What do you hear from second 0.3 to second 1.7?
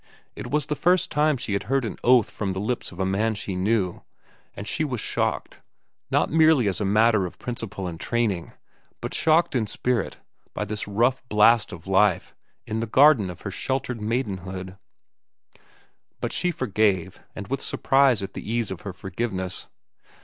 It was the first time she had